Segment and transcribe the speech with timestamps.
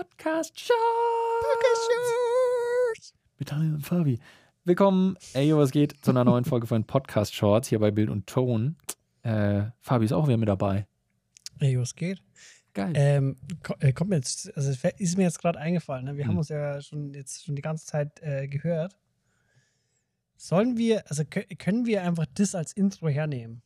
[0.00, 0.74] Podcast Shorts.
[3.38, 4.18] Mit Daniel und Fabi.
[4.64, 8.26] Willkommen, ey, was geht, zu einer neuen Folge von Podcast Shorts hier bei Bild und
[8.26, 8.76] Ton.
[9.22, 10.86] Äh, Fabi ist auch wieder mit dabei.
[11.60, 12.22] Ey, was geht?
[12.74, 12.92] Geil.
[12.94, 13.36] Ähm,
[13.78, 16.16] äh, kommt mir jetzt, also ist mir jetzt gerade eingefallen, ne?
[16.18, 16.30] wir Hm.
[16.32, 18.98] haben uns ja schon jetzt schon die ganze Zeit äh, gehört.
[20.36, 23.62] Sollen wir, also kö- können wir einfach das als Intro hernehmen?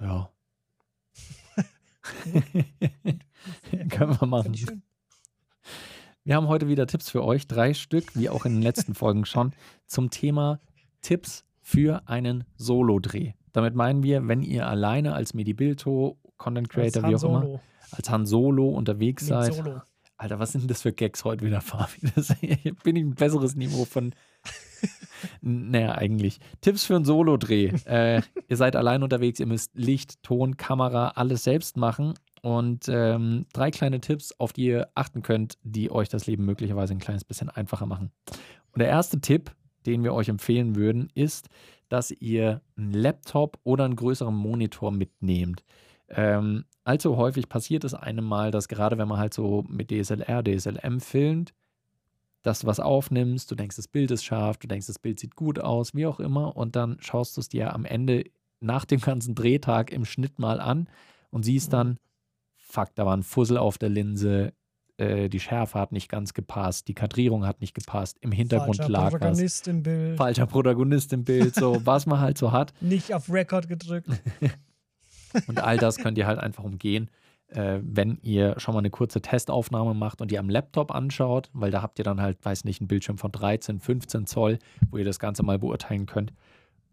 [0.00, 0.32] Ja.
[3.90, 4.82] Können wir machen.
[6.24, 9.24] Wir haben heute wieder Tipps für euch, drei Stück, wie auch in den letzten Folgen
[9.24, 9.52] schon,
[9.86, 10.60] zum Thema
[11.00, 13.32] Tipps für einen Solo-Dreh.
[13.52, 17.60] Damit meinen wir, wenn ihr alleine als Medibilto, Content Creator, wie auch immer,
[17.90, 19.54] als Han Solo unterwegs Mit seid.
[19.54, 19.82] Solo.
[20.16, 22.08] Alter, was sind denn das für Gags heute wieder, Fabi?
[22.14, 22.28] Das,
[22.84, 24.14] bin ich ein besseres Niveau von.
[25.40, 26.38] naja, eigentlich.
[26.60, 27.72] Tipps für einen Solo-Dreh.
[27.86, 32.14] äh, ihr seid allein unterwegs, ihr müsst Licht, Ton, Kamera, alles selbst machen.
[32.42, 36.92] Und ähm, drei kleine Tipps, auf die ihr achten könnt, die euch das Leben möglicherweise
[36.92, 38.10] ein kleines bisschen einfacher machen.
[38.72, 39.52] Und der erste Tipp,
[39.86, 41.48] den wir euch empfehlen würden, ist,
[41.88, 45.62] dass ihr einen Laptop oder einen größeren Monitor mitnehmt.
[46.08, 50.42] Ähm, allzu häufig passiert es einem mal, dass gerade wenn man halt so mit DSLR,
[50.42, 51.54] DSLM filmt,
[52.42, 55.36] dass du was aufnimmst, du denkst, das Bild ist scharf, du denkst, das Bild sieht
[55.36, 58.24] gut aus, wie auch immer, und dann schaust du es dir am Ende
[58.60, 60.88] nach dem ganzen Drehtag im Schnitt mal an
[61.30, 61.98] und siehst dann,
[62.72, 64.54] fuck, da war ein Fussel auf der Linse,
[64.96, 68.90] äh, die Schärfe hat nicht ganz gepasst, die Kadrierung hat nicht gepasst, im Hintergrund Falscher
[68.90, 69.12] lag was.
[69.12, 70.16] Protagonist im Bild.
[70.16, 72.72] Falscher Protagonist im Bild, so was man halt so hat.
[72.80, 74.08] Nicht auf Record gedrückt.
[75.46, 77.10] Und all das könnt ihr halt einfach umgehen,
[77.48, 81.70] äh, wenn ihr schon mal eine kurze Testaufnahme macht und die am Laptop anschaut, weil
[81.70, 84.58] da habt ihr dann halt, weiß nicht, einen Bildschirm von 13, 15 Zoll,
[84.90, 86.34] wo ihr das Ganze mal beurteilen könnt.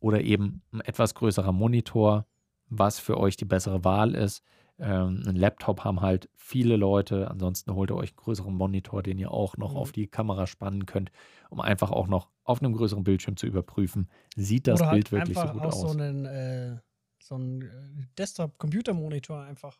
[0.00, 2.26] Oder eben ein etwas größerer Monitor,
[2.70, 4.42] was für euch die bessere Wahl ist.
[4.78, 7.30] Ähm, ein Laptop haben halt viele Leute.
[7.30, 9.76] Ansonsten holt ihr euch einen größeren Monitor, den ihr auch noch Mhm.
[9.76, 11.12] auf die Kamera spannen könnt,
[11.50, 15.28] um einfach auch noch auf einem größeren Bildschirm zu überprüfen, sieht das Oder Bild halt
[15.28, 15.80] wirklich so gut aus.
[15.82, 16.78] so einen, äh,
[17.22, 19.78] so einen äh, Desktop-Computer-Monitor einfach.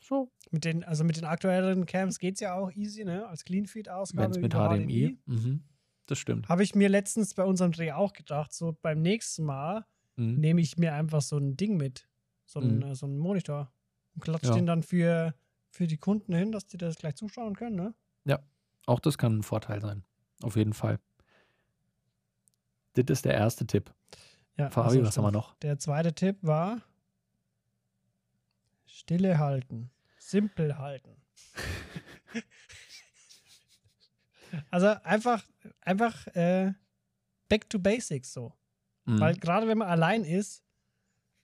[0.00, 0.30] so.
[0.50, 3.26] Mit den, also mit den aktuelleren Cams geht es ja auch easy, ne?
[3.28, 4.22] Als Cleanfeed-Ausgabe.
[4.24, 5.18] Wenn es mit über HDMI.
[5.26, 5.64] Mhm.
[6.06, 6.48] Das stimmt.
[6.48, 9.84] Habe ich mir letztens bei unserem Dreh auch gedacht, so beim nächsten Mal
[10.16, 10.40] Mhm.
[10.40, 12.08] nehme ich mir einfach so ein Ding mit,
[12.46, 12.82] so einen, Mhm.
[12.82, 13.72] äh, so einen Monitor
[14.16, 14.54] und klatsche Ja.
[14.54, 15.34] den dann für,
[15.70, 17.94] für die Kunden hin, dass die das gleich zuschauen können, ne?
[18.86, 20.04] Auch das kann ein Vorteil sein.
[20.42, 21.00] Auf jeden Fall.
[22.94, 23.92] Das ist der erste Tipp.
[24.56, 25.54] Ja, Fabi, also was haben wir noch?
[25.56, 26.80] Der zweite Tipp war
[28.86, 31.20] Stille halten, simpel halten.
[34.70, 35.44] also einfach,
[35.82, 36.72] einfach äh,
[37.48, 38.54] back to basics so.
[39.04, 39.20] Mhm.
[39.20, 40.62] Weil gerade wenn man allein ist,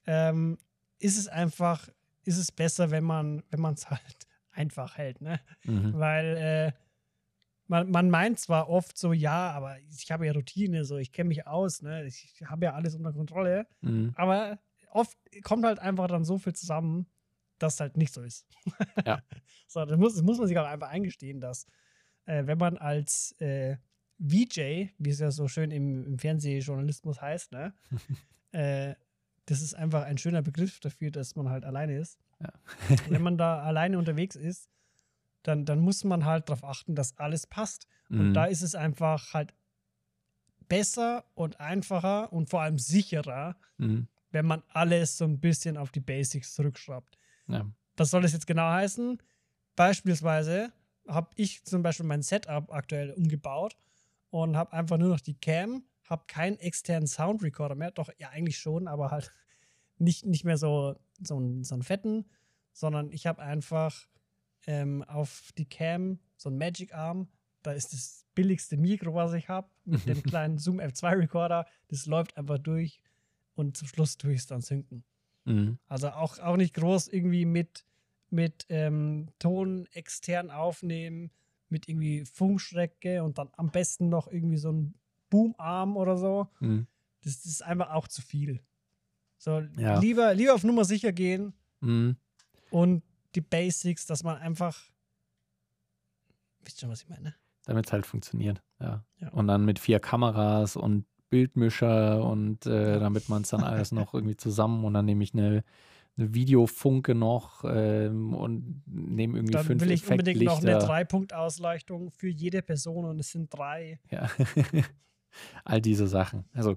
[0.06, 0.58] ähm,
[0.98, 1.88] ist es einfach,
[2.24, 5.40] ist es besser, wenn man, wenn man es halt einfach hält, ne?
[5.64, 5.92] Mhm.
[5.94, 6.72] Weil äh,
[7.66, 11.28] man, man meint zwar oft so, ja, aber ich habe ja Routine, so ich kenne
[11.28, 12.04] mich aus, ne?
[12.04, 13.66] Ich habe ja alles unter Kontrolle.
[13.80, 14.12] Mhm.
[14.14, 14.58] Aber
[14.90, 17.06] oft kommt halt einfach dann so viel zusammen,
[17.58, 18.46] dass es halt nicht so ist.
[19.06, 19.22] Ja.
[19.66, 21.66] so, das muss, das muss man sich auch einfach eingestehen, dass
[22.26, 23.76] äh, wenn man als äh,
[24.18, 27.74] VJ, wie es ja so schön im, im Fernsehjournalismus heißt, ne?
[28.52, 28.94] äh,
[29.46, 32.18] das ist einfach ein schöner Begriff dafür, dass man halt alleine ist.
[32.40, 32.52] Ja.
[33.08, 34.68] wenn man da alleine unterwegs ist,
[35.42, 37.86] dann, dann muss man halt darauf achten, dass alles passt.
[38.10, 38.34] Und Mhm.
[38.34, 39.54] da ist es einfach halt
[40.68, 44.08] besser und einfacher und vor allem sicherer, Mhm.
[44.30, 47.18] wenn man alles so ein bisschen auf die Basics zurückschraubt.
[47.48, 47.70] Ja.
[47.96, 49.20] Was soll das jetzt genau heißen?
[49.76, 50.72] Beispielsweise
[51.08, 53.76] habe ich zum Beispiel mein Setup aktuell umgebaut
[54.30, 58.58] und habe einfach nur noch die Cam, habe keinen externen Soundrecorder mehr, doch ja eigentlich
[58.58, 59.32] schon, aber halt
[59.98, 62.26] nicht, nicht mehr so, so, einen, so einen fetten,
[62.72, 64.06] sondern ich habe einfach
[64.66, 67.28] ähm, auf die Cam so einen Magic Arm,
[67.62, 72.06] da ist das billigste Mikro, was ich habe, mit dem kleinen Zoom F2 Recorder, das
[72.06, 73.02] läuft einfach durch
[73.54, 75.04] und zum Schluss tue ich es dann synken.
[75.44, 75.78] Mhm.
[75.86, 77.84] Also auch, auch nicht groß irgendwie mit,
[78.30, 81.30] mit ähm, Ton extern aufnehmen,
[81.68, 84.94] mit irgendwie Funkstrecke und dann am besten noch irgendwie so ein
[85.32, 86.48] Boomarm oder so.
[86.60, 86.86] Mhm.
[87.24, 88.60] Das, das ist einfach auch zu viel.
[89.38, 89.98] So, Ja.
[89.98, 92.16] lieber, lieber auf Nummer sicher gehen Mhm.
[92.70, 93.02] und
[93.34, 94.78] die Basics, dass man einfach.
[96.64, 97.34] Wisst schon, was ich meine?
[97.64, 98.62] Damit es halt funktioniert.
[98.80, 99.04] Ja.
[99.20, 99.28] Ja.
[99.30, 104.12] Und dann mit vier Kameras und Bildmischer und äh, damit man es dann alles noch
[104.14, 105.64] irgendwie zusammen und dann nehme ich eine,
[106.18, 110.78] eine Videofunke noch ähm, und nehme irgendwie Dann fünf will ich unbedingt noch eine.
[110.78, 113.98] Drei-Punkt-Ausleuchtung für jede Person und es sind drei.
[114.10, 114.28] Ja.
[115.64, 116.44] All diese Sachen.
[116.52, 116.76] Also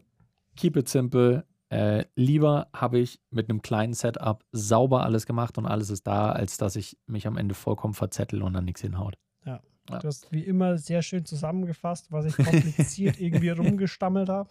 [0.56, 1.46] keep it simple.
[1.70, 6.32] Äh, lieber habe ich mit einem kleinen Setup sauber alles gemacht und alles ist da,
[6.32, 9.18] als dass ich mich am Ende vollkommen verzettel und dann nichts hinhaut.
[9.46, 9.62] Ja.
[9.90, 10.00] Ja.
[10.00, 14.50] Du hast wie immer sehr schön zusammengefasst, was ich kompliziert irgendwie rumgestammelt habe.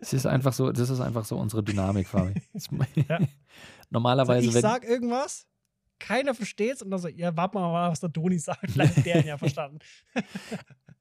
[0.00, 2.34] Es ist einfach so, das ist einfach so unsere Dynamik, Fabi.
[2.54, 2.68] Es-
[3.08, 3.16] Ja.
[3.16, 3.26] Also
[3.90, 5.46] Normalerweise, ich wenn, sag irgendwas,
[5.98, 9.20] keiner versteht's und dann so, ja, warte mal, was der Toni sagt, vielleicht hat der
[9.20, 9.78] ihn ja verstanden.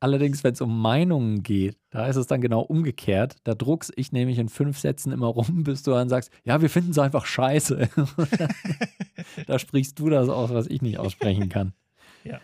[0.01, 3.37] Allerdings, wenn es um Meinungen geht, da ist es dann genau umgekehrt.
[3.43, 6.69] Da druckst ich nämlich in fünf Sätzen immer rum, bis du dann sagst, ja, wir
[6.69, 7.89] finden es einfach scheiße.
[9.47, 11.73] da sprichst du das aus, was ich nicht aussprechen kann.
[12.23, 12.39] Ja.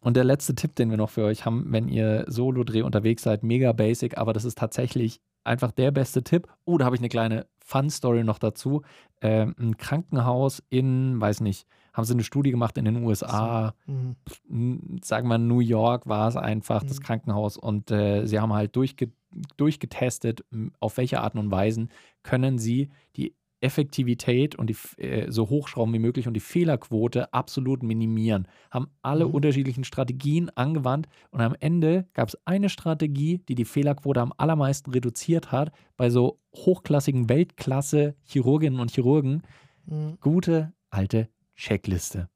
[0.00, 3.44] Und der letzte Tipp, den wir noch für euch haben, wenn ihr Solo-Dreh unterwegs seid,
[3.44, 6.48] mega basic, aber das ist tatsächlich einfach der beste Tipp.
[6.64, 8.82] Oh, da habe ich eine kleine Fun-Story noch dazu.
[9.20, 14.16] Ähm, ein Krankenhaus in, weiß nicht, haben sie eine Studie gemacht in den USA, Mhm.
[14.50, 17.02] n- sagen wir New York war es einfach, das Mhm.
[17.04, 17.56] Krankenhaus.
[17.56, 19.10] Und äh, sie haben halt durchge
[19.56, 20.44] durchgetestet,
[20.80, 21.90] auf welche Arten und Weisen
[22.24, 27.82] können sie die Effektivität und die äh, so hochschrauben wie möglich und die Fehlerquote absolut
[27.82, 28.48] minimieren.
[28.70, 29.34] Haben alle Mhm.
[29.34, 34.90] unterschiedlichen Strategien angewandt und am Ende gab es eine Strategie, die die Fehlerquote am allermeisten
[34.90, 39.42] reduziert hat bei so hochklassigen Weltklasse-Chirurginnen und Chirurgen.
[39.86, 40.16] Mhm.
[40.20, 41.28] Gute alte
[41.60, 42.28] Checkliste.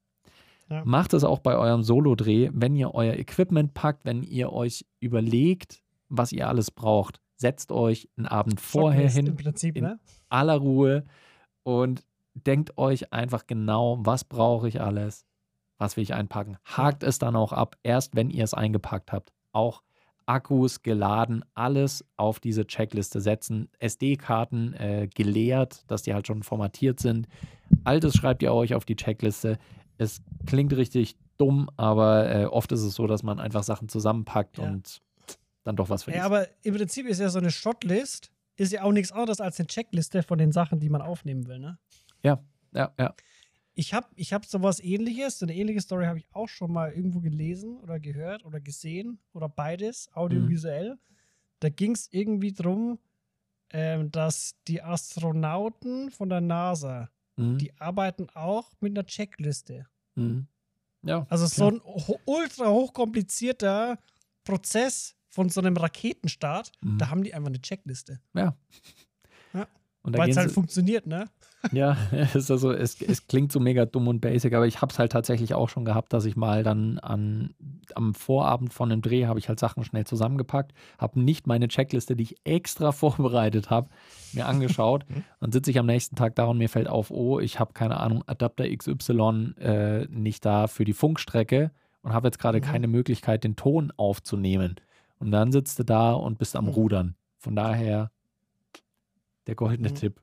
[0.71, 0.83] Ja.
[0.85, 5.83] Macht es auch bei eurem Solo-Dreh, wenn ihr euer Equipment packt, wenn ihr euch überlegt,
[6.09, 7.21] was ihr alles braucht.
[7.37, 10.01] Setzt euch einen Abend vorher hin, Prinzip, in- ne?
[10.29, 11.05] aller Ruhe
[11.63, 12.05] und
[12.35, 15.27] denkt euch einfach genau, was brauche ich alles,
[15.79, 16.57] was will ich einpacken.
[16.65, 19.33] Hakt es dann auch ab, erst wenn ihr es eingepackt habt.
[19.53, 19.83] Auch
[20.27, 23.69] Akkus geladen, alles auf diese Checkliste setzen.
[23.79, 27.29] SD-Karten äh, geleert, dass die halt schon formatiert sind.
[27.85, 29.59] Altes schreibt ihr euch auf die Checkliste.
[29.99, 34.59] Es klingt richtig dumm, aber äh, oft ist es so, dass man einfach Sachen zusammenpackt
[34.59, 34.65] Ja.
[34.65, 35.03] und
[35.65, 36.21] dann doch was vergisst.
[36.21, 39.59] Ja, aber im Prinzip ist ja so eine Shotlist, ist ja auch nichts anderes als
[39.59, 41.79] eine Checkliste von den Sachen, die man aufnehmen will, ne?
[42.23, 42.41] ja,
[42.99, 43.15] ja.
[43.75, 46.93] Ich habe ich hab sowas ähnliches, so eine ähnliche Story habe ich auch schon mal
[46.93, 50.97] irgendwo gelesen oder gehört oder gesehen oder beides, audiovisuell.
[51.61, 52.99] Da ging es irgendwie drum,
[53.71, 57.59] ähm, dass die Astronauten von der NASA, Mhm.
[57.59, 59.87] die arbeiten auch mit einer Checkliste.
[60.15, 60.47] Mhm.
[61.03, 61.27] Ja.
[61.29, 63.99] Also so ein ho ultra hochkomplizierter
[64.45, 66.99] Prozess von so einem Raketenstart, Mhm.
[66.99, 68.21] da haben die einfach eine Checkliste.
[68.35, 68.57] Ja.
[69.53, 69.67] Ja.
[70.05, 71.27] Weil es halt sie, funktioniert, ne?
[71.73, 74.93] ja, es, ist also, es, es klingt so mega dumm und basic, aber ich habe
[74.93, 77.55] es halt tatsächlich auch schon gehabt, dass ich mal dann an,
[77.95, 82.17] am Vorabend von einem Dreh habe ich halt Sachen schnell zusammengepackt, habe nicht meine Checkliste,
[82.17, 83.89] die ich extra vorbereitet habe,
[84.35, 85.07] mir angeschaut.
[85.41, 87.99] Dann sitze ich am nächsten Tag da und mir fällt auf, oh, ich habe keine
[87.99, 91.71] Ahnung, Adapter XY äh, nicht da für die Funkstrecke
[92.03, 92.63] und habe jetzt gerade Mhm.
[92.65, 94.77] keine Möglichkeit, den Ton aufzunehmen.
[95.19, 96.71] Und dann sitzt du da und bist am Mhm.
[96.73, 97.15] Rudern.
[97.39, 98.11] Von daher
[99.47, 99.95] der goldene Mhm.
[99.95, 100.21] Tipp.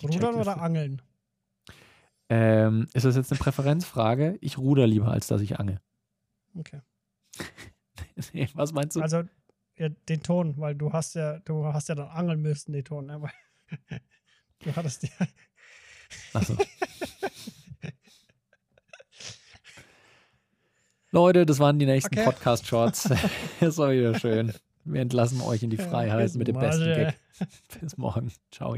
[0.00, 0.50] Die Rudern Checkliste.
[0.52, 1.02] oder Angeln?
[2.28, 4.38] Ähm, ist das jetzt eine Präferenzfrage?
[4.40, 5.80] Ich ruder lieber, als dass ich ange.
[6.56, 6.80] Okay.
[8.32, 9.00] Nee, Was meinst du?
[9.00, 9.22] Also
[9.76, 13.06] ja, den Ton, weil du hast ja, du hast ja dann angeln müssen, den Ton,
[13.06, 13.22] ne?
[13.22, 13.32] Weil
[14.60, 15.10] du hattest ja.
[16.34, 16.54] Achso.
[21.12, 22.24] Leute, das waren die nächsten Okay.
[22.24, 23.10] Podcast-Shorts.
[23.60, 24.52] Es war wieder schön.
[24.84, 26.84] Wir entlassen euch in die Freiheit Bis mit dem besten.
[26.84, 27.14] Gag.
[27.80, 28.32] Bis morgen.
[28.50, 28.76] Ciao.